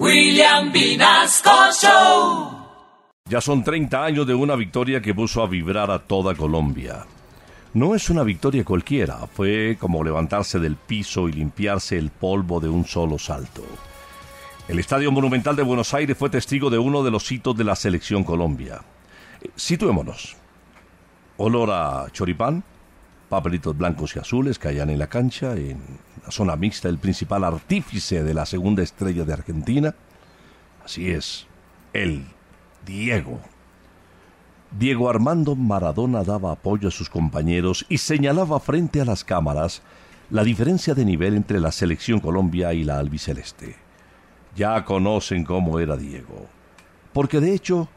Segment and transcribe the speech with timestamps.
[0.00, 2.50] William Vinasco Show.
[3.26, 7.06] Ya son 30 años de una victoria que puso a vibrar a toda Colombia.
[7.74, 12.68] No es una victoria cualquiera, fue como levantarse del piso y limpiarse el polvo de
[12.68, 13.62] un solo salto.
[14.66, 17.76] El Estadio Monumental de Buenos Aires fue testigo de uno de los hitos de la
[17.76, 18.80] selección Colombia.
[19.42, 20.36] Eh, Situémonos.
[21.36, 22.64] Olor a choripán,
[23.34, 25.78] papelitos blancos y azules caían en la cancha, en
[26.24, 29.94] la zona mixta, el principal artífice de la segunda estrella de Argentina.
[30.84, 31.46] Así es,
[31.92, 32.26] él,
[32.86, 33.40] Diego.
[34.70, 39.82] Diego Armando Maradona daba apoyo a sus compañeros y señalaba frente a las cámaras
[40.30, 43.74] la diferencia de nivel entre la selección Colombia y la albiceleste.
[44.54, 46.46] Ya conocen cómo era Diego,
[47.12, 47.88] porque de hecho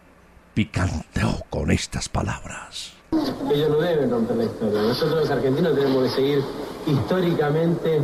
[0.56, 2.97] picanteó con estas palabras.
[3.12, 4.82] Ellos no deben romper la historia.
[4.82, 6.44] Nosotros los argentinos tenemos que seguir
[6.86, 8.02] históricamente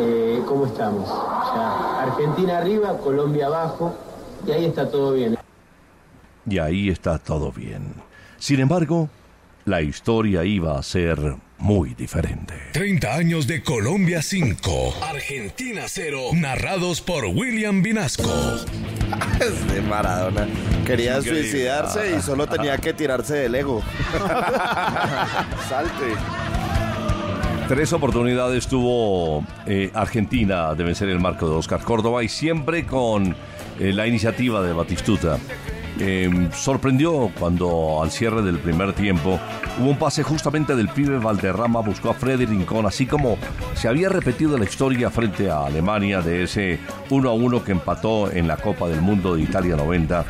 [0.00, 1.08] eh, como estamos.
[1.08, 3.94] O sea, Argentina arriba, Colombia abajo,
[4.46, 5.36] y ahí está todo bien.
[6.48, 7.94] Y ahí está todo bien.
[8.38, 9.08] Sin embargo,
[9.66, 11.18] la historia iba a ser
[11.58, 12.54] muy diferente.
[12.72, 18.32] 30 años de Colombia 5, Argentina 0, narrados por William Vinasco.
[19.40, 20.46] Es de Maradona.
[20.86, 21.42] Quería Increíble.
[21.42, 23.82] suicidarse y solo tenía que tirarse del ego.
[25.68, 26.14] Salte.
[27.66, 33.34] Tres oportunidades tuvo eh, Argentina de vencer el marco de Oscar Córdoba y siempre con
[33.80, 35.40] eh, la iniciativa de Batistuta.
[35.98, 39.40] Eh, sorprendió cuando al cierre del primer tiempo
[39.80, 43.38] hubo un pase justamente del pibe Valderrama, buscó a Freddy Rincón, así como
[43.74, 48.30] se había repetido la historia frente a Alemania de ese 1 a 1 que empató
[48.30, 50.24] en la Copa del Mundo de Italia 90.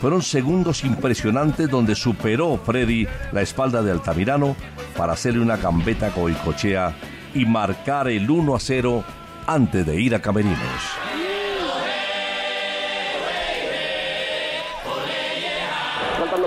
[0.00, 4.54] Fueron segundos impresionantes donde superó Freddy la espalda de Altamirano
[4.96, 6.94] para hacerle una gambeta a Goicochea
[7.34, 9.04] y marcar el 1 a 0
[9.48, 11.17] antes de ir a Camerinos.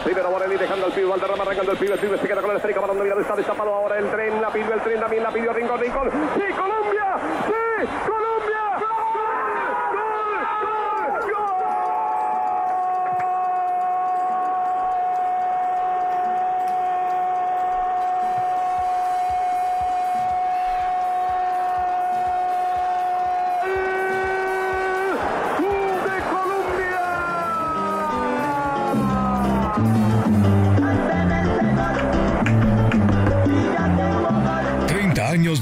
[0.03, 2.57] Primero Morelli, dejando al pibe, Valderrama arrancando el pibe, el pibe se queda con el
[2.57, 5.53] esférica, balón dominado, está destapado ahora el tren, la pidió el tren, también la pidió
[5.53, 7.15] Rincón, Rincón, ¡Sí, Colombia!
[7.47, 8.30] ¡Sí, Colombia!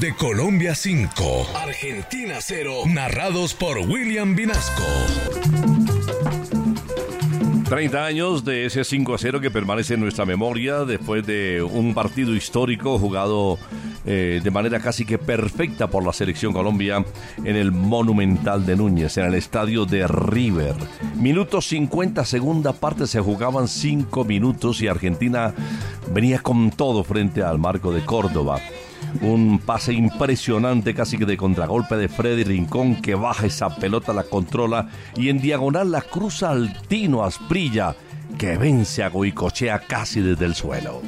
[0.00, 4.82] de Colombia 5, Argentina 0, narrados por William Vinasco.
[7.68, 11.94] 30 años de ese 5 a 0 que permanece en nuestra memoria después de un
[11.94, 13.58] partido histórico jugado
[14.06, 17.04] eh, de manera casi que perfecta por la selección Colombia
[17.44, 20.74] en el Monumental de Núñez, en el estadio de River.
[21.16, 25.54] Minuto 50, segunda parte, se jugaban 5 minutos y Argentina
[26.12, 28.60] venía con todo frente al marco de Córdoba.
[29.22, 34.24] Un pase impresionante, casi que de contragolpe de Freddy Rincón, que baja esa pelota, la
[34.24, 37.94] controla y en diagonal la cruza al Tino Asprilla,
[38.38, 41.02] que vence a Goicochea casi desde el suelo.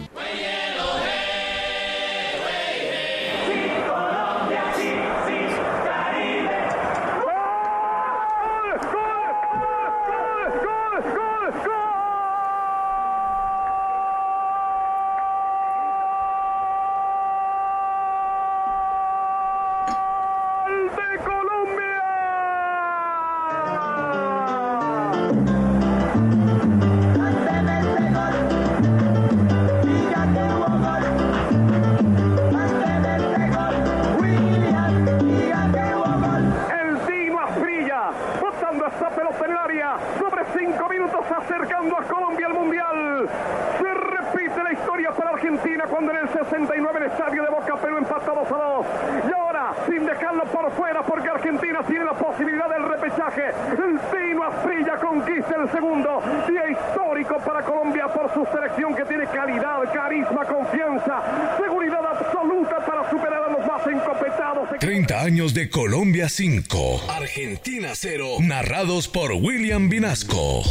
[45.82, 48.86] Argentina cuando en el 69 el estadio de Boca Perú empatados a dos.
[49.28, 54.44] Y ahora, sin dejarlo por fuera, porque Argentina tiene la posibilidad del repechaje, el Tino
[54.44, 56.22] Asprilla conquista el segundo.
[56.48, 61.22] Día histórico para Colombia por su selección que tiene calidad, carisma, confianza,
[61.58, 64.68] seguridad absoluta para superar a los más encopetados.
[64.78, 70.62] 30 años de Colombia 5, Argentina 0, narrados por William Vinasco.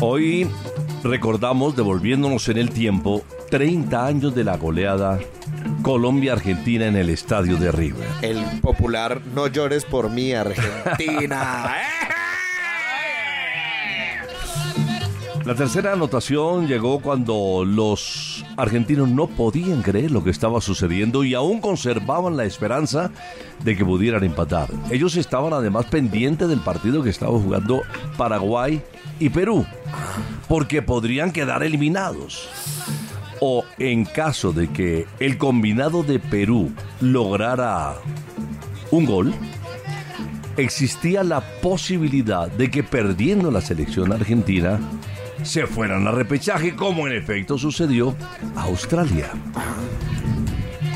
[0.00, 0.48] Hoy
[1.02, 5.18] recordamos, devolviéndonos en el tiempo, 30 años de la goleada
[5.82, 8.06] Colombia-Argentina en el estadio de River.
[8.22, 11.74] El popular No llores por mí, Argentina.
[15.44, 18.29] La tercera anotación llegó cuando los
[18.60, 23.10] argentinos no podían creer lo que estaba sucediendo y aún conservaban la esperanza
[23.64, 24.68] de que pudieran empatar.
[24.90, 27.82] Ellos estaban además pendientes del partido que estaba jugando
[28.16, 28.82] Paraguay
[29.18, 29.66] y Perú,
[30.48, 32.48] porque podrían quedar eliminados.
[33.40, 36.70] O en caso de que el combinado de Perú
[37.00, 37.94] lograra
[38.90, 39.32] un gol,
[40.56, 44.78] existía la posibilidad de que perdiendo la selección argentina
[45.42, 48.14] se fueran a repechaje como en efecto sucedió
[48.56, 49.30] a Australia.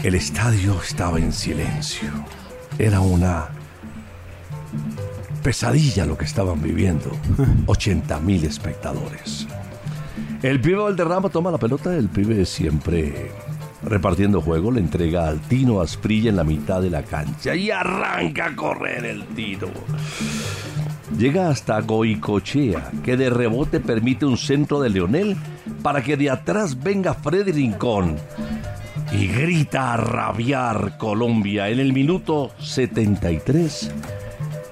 [0.02, 2.10] El estadio estaba en silencio.
[2.78, 3.48] Era una
[5.42, 7.10] pesadilla lo que estaban viviendo.
[7.66, 9.46] 80 mil espectadores.
[10.42, 13.30] El pibe Valderrama toma la pelota, el pibe siempre
[13.82, 18.46] repartiendo juego, le entrega al Tino Asprilla en la mitad de la cancha y arranca
[18.46, 19.68] a correr el Tino.
[21.16, 25.36] Llega hasta Goicochea, que de rebote permite un centro de Leonel
[25.82, 28.16] para que de atrás venga Freddy Rincón.
[29.12, 33.92] Y grita a rabiar Colombia en el minuto 73.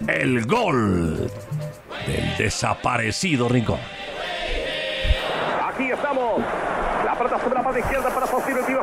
[0.09, 1.31] El gol
[2.07, 3.79] del desaparecido Rincón.
[5.69, 6.41] Aquí estamos.
[7.05, 8.27] La pelota sobre la parte izquierda para.
[8.27, 8.82] El tiro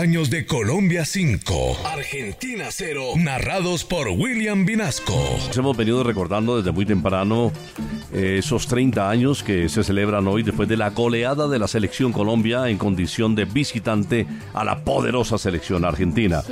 [0.00, 5.14] años de Colombia 5, Argentina 0, narrados por William Vinasco.
[5.54, 7.52] Hemos venido recordando desde muy temprano
[8.10, 12.12] eh, esos 30 años que se celebran hoy después de la goleada de la selección
[12.12, 16.42] Colombia en condición de visitante a la poderosa selección argentina.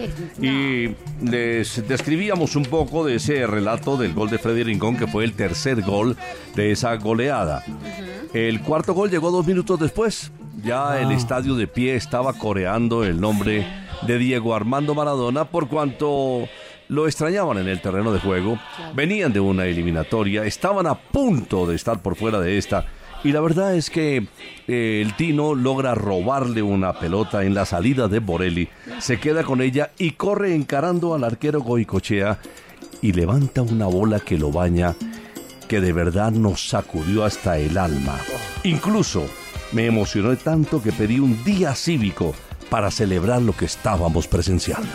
[0.42, 0.90] Y
[1.24, 5.32] les describíamos un poco de ese relato del gol de Freddy Rincón que fue el
[5.32, 6.18] tercer gol
[6.54, 7.64] de esa goleada.
[8.34, 10.32] El cuarto gol llegó dos minutos después.
[10.64, 13.66] Ya el estadio de pie estaba coreando el nombre
[14.06, 16.48] de Diego Armando Maradona por cuanto
[16.88, 18.58] lo extrañaban en el terreno de juego,
[18.94, 22.86] venían de una eliminatoria, estaban a punto de estar por fuera de esta.
[23.24, 24.26] Y la verdad es que
[24.68, 28.68] eh, el Tino logra robarle una pelota en la salida de Borelli,
[28.98, 32.38] se queda con ella y corre encarando al arquero Goicochea
[33.02, 34.94] y levanta una bola que lo baña,
[35.68, 38.18] que de verdad nos sacudió hasta el alma.
[38.64, 39.26] Incluso
[39.72, 42.34] me emocionó tanto que pedí un día cívico
[42.70, 44.88] para celebrar lo que estábamos presenciando.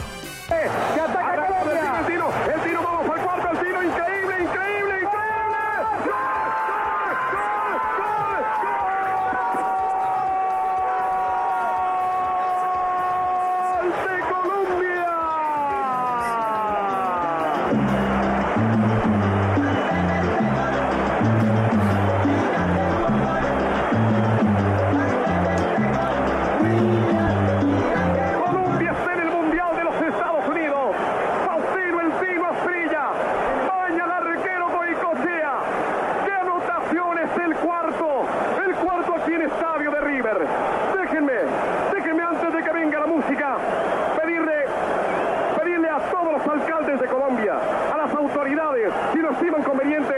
[49.44, 50.14] Si lo estiman conveniente,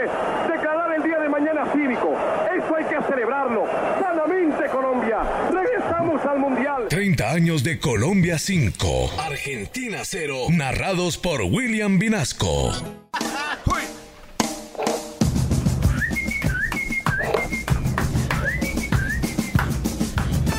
[0.48, 2.14] declarar el día de mañana cívico.
[2.56, 3.66] Eso hay que celebrarlo.
[4.00, 5.18] Sanamente Colombia.
[5.50, 6.86] Regresamos al Mundial.
[6.88, 12.72] 30 años de Colombia 5, Argentina 0, narrados por William Vinasco.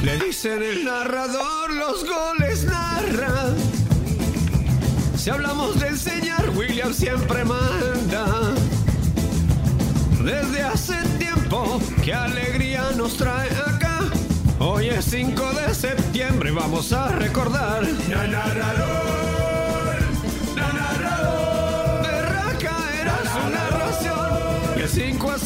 [0.03, 3.53] Le dicen el narrador, los goles narra.
[5.27, 8.56] Si hablamos de enseñar, William siempre manda.
[10.27, 14.01] Desde hace tiempo, qué alegría nos trae acá.
[14.59, 17.81] Hoy es 5 de septiembre, vamos a recordar.
[18.09, 19.95] La narrador,
[20.53, 22.01] la narrador.
[22.01, 24.29] Berraca era su narración.
[24.75, 25.39] Y el 5 a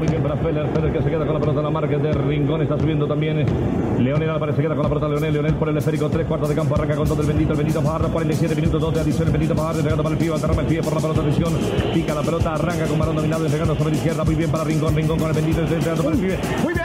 [0.00, 0.66] muy bien para Feller.
[0.72, 2.62] Feller que se queda con la pelota en la marca de Rincón.
[2.62, 3.44] Está subiendo también
[3.98, 4.56] Leonel Álvarez.
[4.56, 5.32] Se queda con la pelota Leonel.
[5.34, 6.08] Leonel por el esférico.
[6.08, 6.74] Tres cuartos de campo.
[6.74, 7.52] Arranca con todo el bendito.
[7.52, 8.08] El bendito Fajardo.
[8.08, 8.80] 47 minutos.
[8.80, 9.26] Dos de adición.
[9.28, 9.80] El bendito Fajardo.
[9.80, 10.32] Entregando para el pie.
[10.32, 11.20] Alterrama el pie por la pelota.
[11.20, 11.52] Atención.
[11.92, 12.54] Pica la pelota.
[12.54, 13.44] Arranca con balón dominado.
[13.44, 14.24] Entregando sobre la izquierda.
[14.24, 14.96] Muy bien para Rincón.
[14.96, 15.60] Rincón con el bendito.
[15.60, 16.38] Entregando para el pie.
[16.64, 16.79] Muy bien.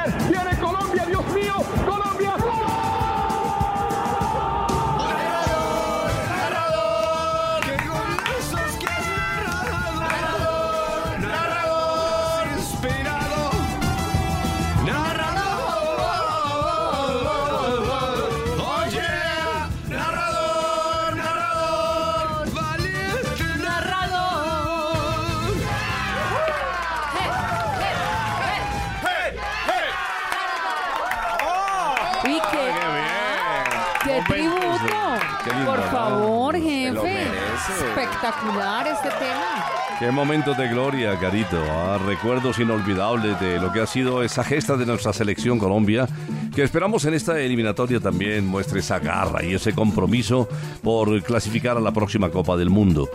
[38.25, 39.65] Espectacular este tema.
[39.99, 41.61] Qué momentos de gloria, Carito.
[41.69, 46.07] Ah, recuerdos inolvidables de lo que ha sido esa gesta de nuestra selección Colombia,
[46.55, 50.49] que esperamos en esta eliminatoria también muestre esa garra y ese compromiso
[50.81, 53.07] por clasificar a la próxima Copa del Mundo.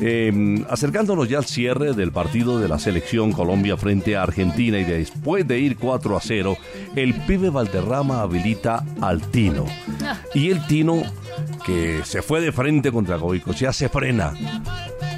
[0.00, 4.84] Eh, acercándonos ya al cierre del partido de la selección Colombia frente a Argentina y
[4.84, 6.56] después de ir 4 a 0,
[6.94, 9.66] el pibe Valderrama habilita al Tino.
[10.32, 11.02] Y el Tino,
[11.64, 14.32] que se fue de frente contra Goicos, ya se frena.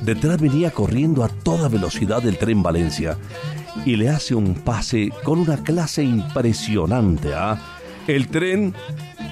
[0.03, 3.19] Detrás venía corriendo a toda velocidad el tren Valencia
[3.85, 7.35] y le hace un pase con una clase impresionante.
[7.35, 7.61] ¿ah?
[8.07, 8.75] El tren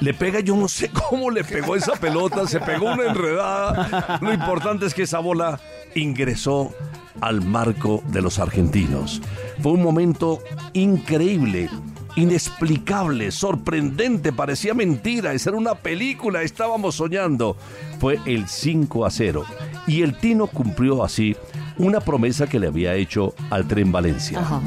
[0.00, 4.18] le pega, yo no sé cómo le pegó esa pelota, se pegó una enredada.
[4.20, 5.60] Lo importante es que esa bola
[5.94, 6.74] ingresó
[7.20, 9.22] al marco de los argentinos.
[9.62, 10.40] Fue un momento
[10.72, 11.70] increíble,
[12.16, 17.56] inexplicable, sorprendente, parecía mentira, esa era una película, estábamos soñando.
[17.98, 19.44] Fue el 5 a 0
[19.86, 21.36] y el Tino cumplió así
[21.78, 24.38] una promesa que le había hecho al Tren Valencia.
[24.40, 24.60] Ajá.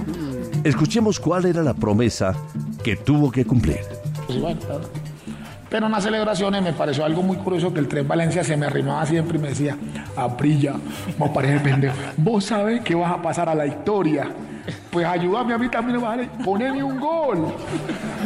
[0.63, 2.35] Escuchemos cuál era la promesa
[2.83, 3.79] que tuvo que cumplir.
[4.25, 4.59] Pues bueno,
[5.69, 8.65] pero en las celebraciones me pareció algo muy curioso que el Tren Valencia se me
[8.65, 9.77] arrimaba siempre y me decía,
[10.15, 10.75] Aprilla,
[11.17, 14.31] vos pareces pendejo, vos sabes que vas a pasar a la historia.
[14.91, 17.53] Pues ayúdame a mí también, vale, poneme un gol.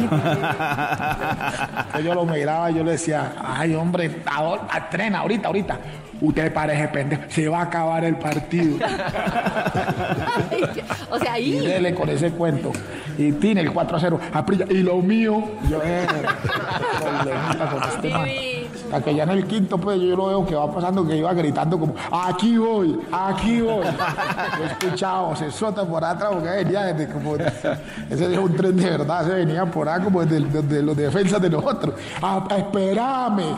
[0.00, 5.78] Entonces yo lo miraba y yo le decía, ay hombre, a, a tren ahorita, ahorita.
[6.20, 8.76] Usted parece pendejo, se va a acabar el partido.
[11.10, 11.66] o sea, Y ahí.
[11.66, 12.70] dele con ese cuento.
[13.18, 14.20] Y tiene el 4 a 0.
[14.32, 14.66] Aprilla.
[14.70, 15.42] Y lo mío.
[15.68, 16.06] Yo, eh,
[18.92, 21.32] Hasta que ya en el quinto, pues yo lo veo que va pasando, que iba
[21.32, 23.86] gritando como, aquí voy, aquí voy.
[24.66, 27.72] Escuchado, se sota por atrás, porque venía desde como, ese
[28.10, 31.48] es un tren de verdad, se venía por ahí como desde, desde los defensas de
[31.48, 31.94] nosotros.
[32.20, 33.56] Ah, espérame.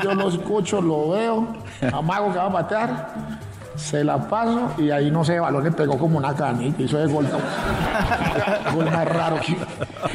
[0.00, 1.48] Y yo lo escucho, lo veo,
[1.92, 3.35] amago que va a patear.
[3.76, 6.82] Se la paso y ahí no sé, el balón le pegó como una canita.
[6.82, 7.26] Hizo el gol,
[8.74, 9.38] gol más raro.
[9.40, 9.56] que-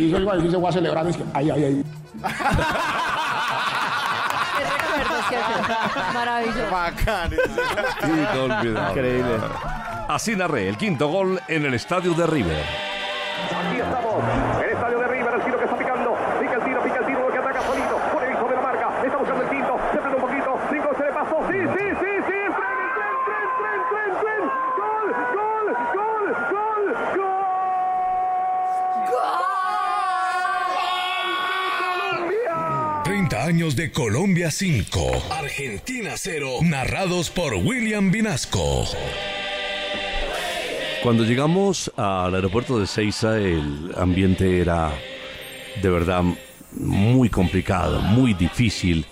[0.03, 1.06] Hizo el gol y se fue a celebrar.
[1.06, 1.84] Y es que, ay, ay, ay.
[6.13, 6.60] Maravilloso.
[6.72, 7.32] Bacán.
[8.89, 9.38] Increíble.
[10.08, 12.63] Así narré el quinto gol en el estadio de River.
[13.70, 14.24] Aquí estamos,
[14.63, 17.27] el estadio de River, el tiro que está picando, pica el tiro, pica el tiro,
[17.32, 20.15] que ataca solito, por el hijo de la marca, está buscando el quinto, se prende
[20.18, 24.12] un poquito, cinco se le pasó, sí, sí, sí, sí, tren, tren, tren, tren, tren,
[24.22, 24.44] tren,
[24.77, 25.65] gol, gol,
[25.96, 26.86] gol, gol,
[27.18, 27.41] gol.
[31.80, 33.01] Colombia.
[33.03, 38.86] 30 años de Colombia 5, Argentina 0, narrados por William Vinasco.
[41.02, 44.92] Cuando llegamos al aeropuerto de Ceiza, el ambiente era
[45.82, 46.22] de verdad
[46.74, 49.04] muy complicado, muy difícil.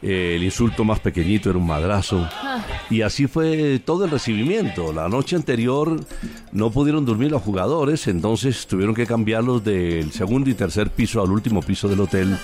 [0.00, 2.26] Eh, el insulto más pequeñito era un madrazo.
[2.88, 4.94] Y así fue todo el recibimiento.
[4.94, 6.00] La noche anterior
[6.52, 11.30] no pudieron dormir los jugadores, entonces tuvieron que cambiarlos del segundo y tercer piso al
[11.30, 12.38] último piso del hotel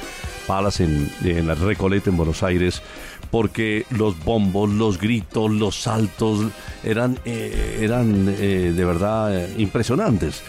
[0.47, 2.83] Palace en, en la Recoleta en Buenos Aires,
[3.31, 6.47] porque los bombos, los gritos, los saltos
[6.85, 10.43] eran, eh, eran eh, de verdad eh, impresionantes.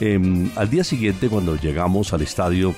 [0.00, 2.74] Em, al día siguiente, cuando llegamos al estadio,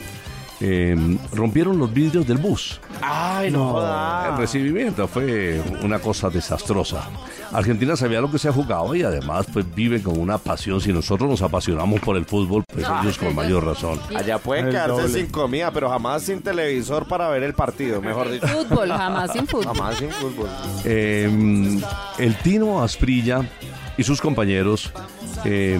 [0.60, 2.80] em, rompieron los vidrios del bus.
[3.00, 4.30] Ay, no, joda.
[4.32, 7.08] El recibimiento fue una cosa desastrosa.
[7.52, 10.80] Argentina sabía lo que se ha jugado y además pues vive con una pasión.
[10.80, 13.98] Si nosotros nos apasionamos por el fútbol, pues ellos con mayor razón.
[14.14, 15.08] Allá pueden El quedarse doble.
[15.08, 18.46] sin comida, pero jamás sin televisor para ver el partido, mejor dicho.
[18.48, 19.74] Fútbol, jamás sin fútbol.
[19.76, 20.48] Jamás sin fútbol.
[20.84, 21.80] Eh,
[22.18, 23.40] el Tino Asprilla
[23.96, 24.92] y sus compañeros
[25.44, 25.78] eh,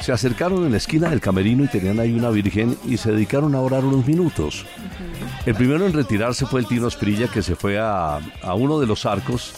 [0.00, 3.54] se acercaron en la esquina del camerino y tenían ahí una virgen y se dedicaron
[3.54, 4.66] a orar unos minutos.
[5.46, 8.86] El primero en retirarse fue el Tino Asprilla que se fue a, a uno de
[8.86, 9.54] los arcos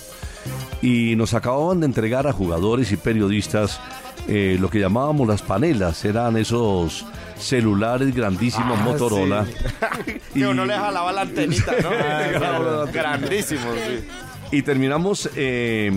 [0.82, 3.80] y nos acababan de entregar a jugadores y periodistas
[4.28, 7.04] eh, lo que llamábamos las panelas, eran esos
[7.38, 9.46] celulares grandísimos Ah, Motorola.
[9.46, 10.40] sí.
[10.42, 12.86] jalaba la antenita, ¿no?
[12.92, 14.04] Grandísimo, sí.
[14.52, 15.90] Y terminamos eh,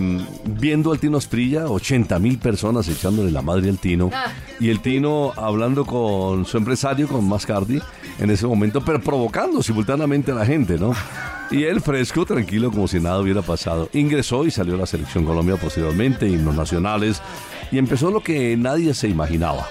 [0.44, 4.10] viendo al Tino Asprilla, 80 mil personas echándole la madre al Tino.
[4.12, 4.26] Ah.
[4.60, 7.80] Y el Tino hablando con su empresario, con Mascardi,
[8.20, 10.94] en ese momento, pero provocando simultáneamente a la gente, ¿no?
[11.50, 13.88] Y él fresco, tranquilo, como si nada hubiera pasado.
[13.92, 17.20] Ingresó y salió a la Selección Colombia posteriormente, himnos nacionales,
[17.72, 19.66] y empezó lo que nadie se imaginaba.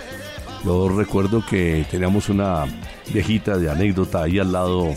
[0.65, 2.65] Yo recuerdo que teníamos una
[3.13, 4.93] viejita de anécdota ahí al lado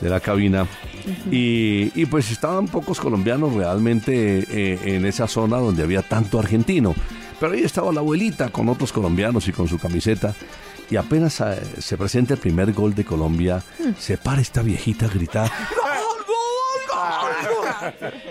[0.00, 0.66] de la cabina
[1.30, 6.94] y, y pues estaban pocos colombianos realmente eh, en esa zona donde había tanto argentino.
[7.38, 10.34] Pero ahí estaba la abuelita con otros colombianos y con su camiseta.
[10.90, 13.62] Y apenas eh, se presenta el primer gol de Colombia,
[13.98, 15.50] se para esta viejita a gritar.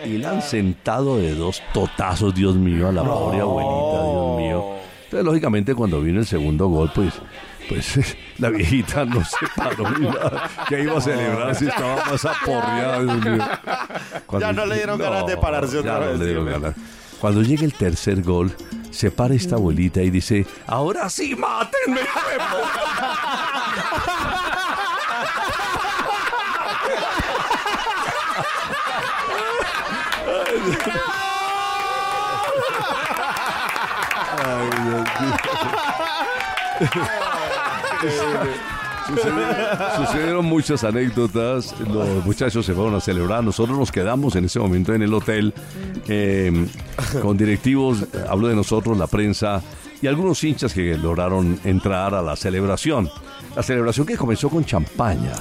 [0.05, 4.75] Y la han sentado de dos totazos, Dios mío, a la pobre abuelita, Dios mío.
[5.05, 7.13] Entonces, lógicamente, cuando vino el segundo gol, pues,
[7.69, 10.49] pues la viejita no se paró ni nada.
[10.67, 13.47] Que iba a celebrar si estaba más aporreada, Dios mío.
[14.39, 16.75] Ya no le dieron ganas de pararse otra ya no vez, le dieron ganas.
[17.21, 18.55] Cuando llega el tercer gol,
[18.91, 22.01] se para esta abuelita y dice, ahora sí, mátenme.
[34.41, 35.35] Ay, Dios mío.
[39.97, 41.73] Sucedieron, muchas anécdotas.
[41.79, 43.43] Los muchachos se fueron a celebrar.
[43.43, 45.53] Nosotros nos quedamos en ese momento en el hotel
[46.07, 46.67] eh,
[47.21, 48.05] con directivos.
[48.29, 49.61] Hablo de nosotros, la prensa
[50.01, 53.09] y algunos hinchas que lograron entrar a la celebración.
[53.55, 55.33] La celebración que comenzó con champaña.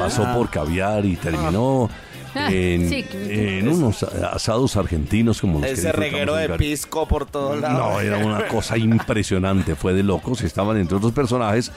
[0.00, 2.09] Pasó por caviar y terminó Ah,
[2.50, 3.06] en, sí.
[3.12, 7.78] en unos asados argentinos como los que Ese disfrutamos reguero de pisco por todos lados.
[7.78, 10.42] No, era una cosa impresionante, fue de locos.
[10.42, 11.72] Estaban entre otros personajes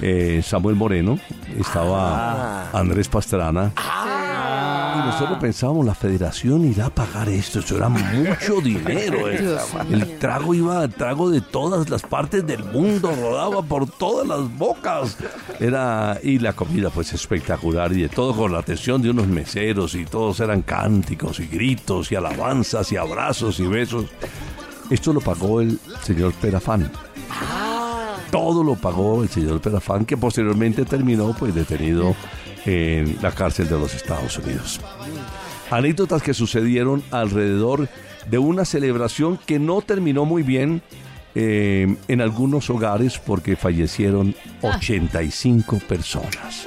[0.00, 1.18] eh, Samuel Moreno,
[1.58, 3.72] estaba Andrés Pastrana.
[3.76, 4.17] Y
[5.20, 9.30] nosotros pensábamos, la federación irá a pagar esto, eso era mucho dinero.
[9.30, 9.56] eh.
[9.90, 14.40] El trago iba, el trago de todas las partes del mundo, rodaba por todas las
[14.56, 15.16] bocas.
[15.60, 19.94] Era, y la comida pues espectacular y de todo con la atención de unos meseros
[19.94, 24.06] y todos eran cánticos y gritos y alabanzas y abrazos y besos.
[24.90, 26.90] Esto lo pagó el señor Perafán.
[28.30, 32.14] Todo lo pagó el señor Perafán, que posteriormente terminó pues detenido
[32.64, 34.80] en la cárcel de los Estados Unidos.
[35.70, 37.88] Anécdotas que sucedieron alrededor
[38.30, 40.82] de una celebración que no terminó muy bien
[41.34, 46.66] eh, en algunos hogares porque fallecieron 85 personas.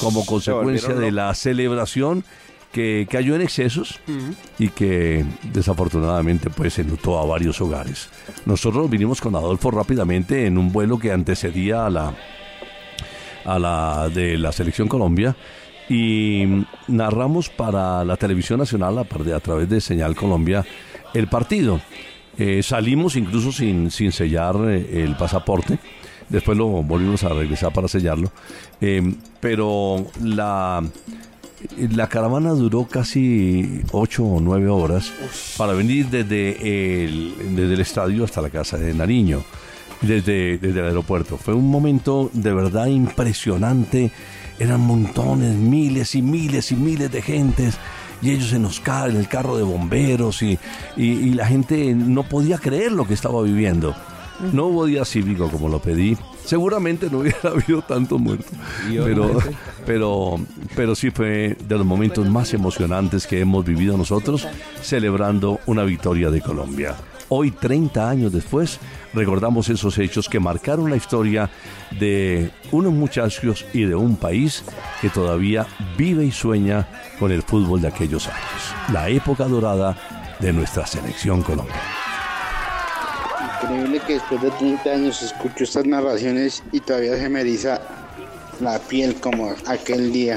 [0.00, 2.24] Como consecuencia de la celebración
[2.72, 4.00] que cayó en excesos
[4.58, 8.08] y que desafortunadamente pues enlutó a varios hogares.
[8.46, 12.14] Nosotros vinimos con Adolfo rápidamente en un vuelo que antecedía a la
[13.44, 15.36] a la de la selección Colombia
[15.88, 16.44] y
[16.88, 20.64] narramos para la televisión nacional a, a través de Señal Colombia
[21.14, 21.80] el partido.
[22.38, 25.78] Eh, salimos incluso sin, sin sellar eh, el pasaporte.
[26.28, 28.30] Después lo volvimos a regresar para sellarlo.
[28.80, 29.02] Eh,
[29.40, 30.80] pero la,
[31.76, 35.12] la caravana duró casi ocho o nueve horas
[35.58, 39.42] para venir desde el, desde el estadio hasta la casa de Nariño,
[40.02, 41.36] desde, desde el aeropuerto.
[41.36, 44.10] Fue un momento de verdad impresionante.
[44.58, 47.78] Eran montones, miles y miles y miles de gentes.
[48.22, 50.58] Y ellos en los car- en el carro de bomberos y,
[50.96, 53.94] y- y la gente no podía creer lo que estaba viviendo.
[54.52, 56.16] No hubo día cívico como lo pedí.
[56.44, 58.52] Seguramente no hubiera habido tantos muertos.
[59.04, 59.38] Pero,
[59.86, 60.36] pero,
[60.76, 64.46] pero sí fue de los momentos más emocionantes que hemos vivido nosotros
[64.82, 66.94] celebrando una victoria de Colombia.
[67.32, 68.80] Hoy, 30 años después,
[69.14, 71.48] recordamos esos hechos que marcaron la historia
[71.92, 74.64] de unos muchachos y de un país
[75.00, 75.64] que todavía
[75.96, 76.88] vive y sueña
[77.20, 78.74] con el fútbol de aquellos años.
[78.92, 79.96] La época dorada
[80.40, 81.80] de nuestra selección Colombia.
[83.62, 87.80] Increíble que después de 30 años escucho estas narraciones y todavía se me eriza
[88.58, 90.36] la piel como aquel día.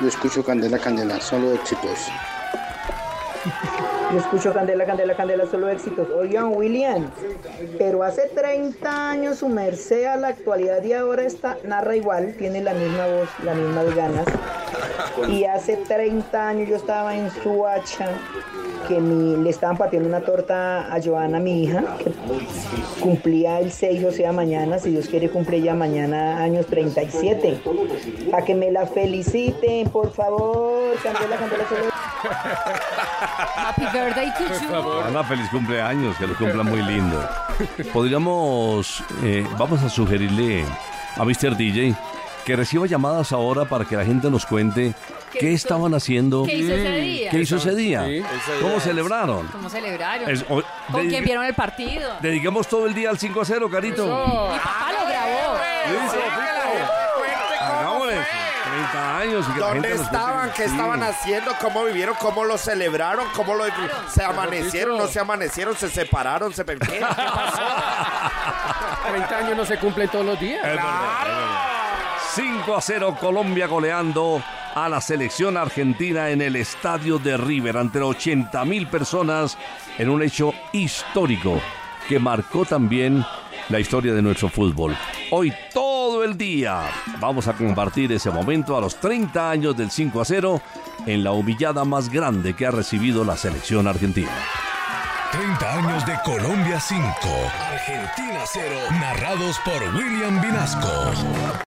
[0.00, 1.98] Yo escucho Candela Candela, solo éxitos.
[4.10, 6.08] Yo escucho Candela, Candela, Candela, solo éxitos.
[6.10, 7.10] Oigan, William,
[7.76, 12.62] pero hace 30 años su merced a la actualidad y ahora está, narra igual, tiene
[12.62, 14.24] la misma voz, las mismas ganas.
[15.28, 18.08] Y hace 30 años yo estaba en Suacha,
[18.86, 22.10] que mi- le estaban partiendo una torta a Joana, mi hija, que
[23.02, 27.60] cumplía el 6, o sea, mañana, si Dios quiere, cumple ya mañana años 37.
[28.30, 31.97] Para que me la feliciten, por favor, Candela, Candela, solo
[33.56, 35.02] Happy birthday to you.
[35.04, 37.28] Ana, feliz cumpleaños, que lo cumplan muy lindo.
[37.92, 40.64] Podríamos, eh, vamos a sugerirle
[41.16, 41.56] a Mr.
[41.56, 41.94] DJ
[42.44, 44.94] que reciba llamadas ahora para que la gente nos cuente
[45.32, 46.44] qué, estaban haciendo.
[46.44, 47.30] ¿Qué hizo ese día?
[47.30, 48.04] ¿Qué hizo ese día?
[48.06, 48.22] Sí.
[48.62, 49.46] ¿Cómo celebraron?
[49.48, 50.30] ¿Cómo celebraron?
[50.30, 52.16] Es- o- ¿Con dedique- quién vieron el partido?
[52.20, 54.06] Dediquemos todo el día al 5 a 0, Carito.
[54.06, 55.58] Mi papá lo grabó.
[55.92, 56.18] Listo,
[57.60, 58.14] Hagámosle.
[58.14, 59.46] 30 años.
[59.48, 60.52] y que la ¿Dónde gente nos estaban?
[60.52, 61.52] ¿Qué estaban haciendo?
[61.60, 62.14] ¿Cómo vivieron?
[62.20, 63.26] ¿Cómo lo celebraron?
[63.34, 63.64] ¿Cómo lo
[64.12, 64.96] se amanecieron?
[64.98, 65.76] ¿No se amanecieron?
[65.76, 66.52] ¿Se separaron?
[66.52, 66.76] ¿Se ¿Qué?
[66.78, 67.62] ¿Qué pasó?
[69.10, 70.58] 30 años no se cumplen todos los días.
[70.64, 70.84] Es verdad,
[71.22, 71.78] es verdad.
[72.34, 74.42] 5 a 0 Colombia goleando
[74.74, 79.56] a la selección argentina en el estadio de River ante 80 mil personas
[79.96, 81.60] en un hecho histórico
[82.08, 83.24] que marcó también
[83.70, 84.96] la historia de nuestro fútbol.
[85.30, 85.87] Hoy todo
[86.28, 86.82] el día
[87.20, 90.62] vamos a compartir ese momento a los 30 años del 5 a 0
[91.06, 94.30] en la humillada más grande que ha recibido la selección argentina.
[95.32, 97.02] 30 años de Colombia 5,
[97.70, 101.66] Argentina 0, narrados por William Vinasco.